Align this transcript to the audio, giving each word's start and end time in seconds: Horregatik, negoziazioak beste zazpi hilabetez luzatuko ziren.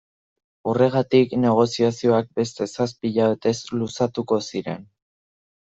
Horregatik, 0.71 1.35
negoziazioak 1.43 2.33
beste 2.41 2.69
zazpi 2.71 3.13
hilabetez 3.13 3.55
luzatuko 3.81 4.43
ziren. 4.51 4.93